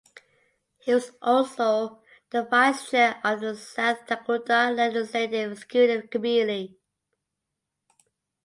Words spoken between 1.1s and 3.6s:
also the vice chair of the